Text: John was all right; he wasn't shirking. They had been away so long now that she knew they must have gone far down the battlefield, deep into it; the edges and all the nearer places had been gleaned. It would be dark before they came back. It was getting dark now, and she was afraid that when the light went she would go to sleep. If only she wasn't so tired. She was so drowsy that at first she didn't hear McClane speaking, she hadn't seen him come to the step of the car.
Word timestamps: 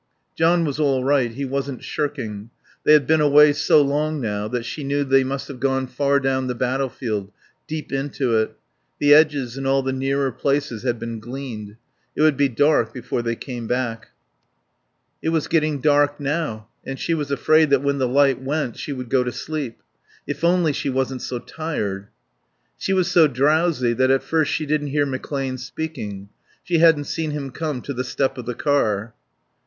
John 0.35 0.65
was 0.65 0.79
all 0.79 1.03
right; 1.03 1.31
he 1.31 1.45
wasn't 1.45 1.83
shirking. 1.83 2.49
They 2.83 2.93
had 2.93 3.05
been 3.05 3.21
away 3.21 3.53
so 3.53 3.83
long 3.83 4.19
now 4.19 4.47
that 4.47 4.65
she 4.65 4.83
knew 4.83 5.03
they 5.03 5.23
must 5.23 5.47
have 5.47 5.59
gone 5.59 5.85
far 5.85 6.19
down 6.19 6.47
the 6.47 6.55
battlefield, 6.55 7.31
deep 7.67 7.91
into 7.93 8.35
it; 8.39 8.57
the 8.97 9.13
edges 9.13 9.57
and 9.57 9.67
all 9.67 9.83
the 9.83 9.93
nearer 9.93 10.31
places 10.31 10.81
had 10.81 10.97
been 10.97 11.19
gleaned. 11.19 11.77
It 12.15 12.23
would 12.23 12.35
be 12.35 12.49
dark 12.49 12.91
before 12.91 13.21
they 13.21 13.35
came 13.35 13.67
back. 13.67 14.07
It 15.21 15.29
was 15.29 15.47
getting 15.47 15.79
dark 15.79 16.19
now, 16.19 16.67
and 16.83 16.97
she 16.97 17.13
was 17.13 17.29
afraid 17.29 17.69
that 17.69 17.83
when 17.83 17.99
the 17.99 18.07
light 18.07 18.41
went 18.41 18.77
she 18.77 18.91
would 18.91 19.07
go 19.07 19.23
to 19.23 19.31
sleep. 19.31 19.83
If 20.25 20.43
only 20.43 20.73
she 20.73 20.89
wasn't 20.89 21.21
so 21.21 21.37
tired. 21.37 22.07
She 22.75 22.91
was 22.91 23.11
so 23.11 23.27
drowsy 23.27 23.93
that 23.93 24.09
at 24.09 24.23
first 24.23 24.51
she 24.51 24.65
didn't 24.65 24.87
hear 24.87 25.05
McClane 25.05 25.59
speaking, 25.59 26.29
she 26.63 26.79
hadn't 26.79 27.03
seen 27.03 27.29
him 27.29 27.51
come 27.51 27.83
to 27.83 27.93
the 27.93 28.03
step 28.03 28.39
of 28.39 28.47
the 28.47 28.55
car. 28.55 29.13